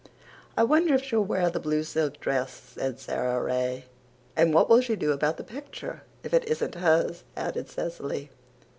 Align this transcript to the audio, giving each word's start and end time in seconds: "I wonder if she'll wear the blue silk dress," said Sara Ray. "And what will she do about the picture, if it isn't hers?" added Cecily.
"I 0.57 0.63
wonder 0.63 0.95
if 0.95 1.03
she'll 1.03 1.23
wear 1.23 1.51
the 1.51 1.59
blue 1.59 1.83
silk 1.83 2.19
dress," 2.19 2.71
said 2.73 2.99
Sara 2.99 3.39
Ray. 3.39 3.85
"And 4.35 4.51
what 4.51 4.67
will 4.67 4.81
she 4.81 4.95
do 4.95 5.11
about 5.11 5.37
the 5.37 5.43
picture, 5.43 6.01
if 6.23 6.33
it 6.33 6.43
isn't 6.49 6.73
hers?" 6.73 7.23
added 7.37 7.69
Cecily. 7.69 8.31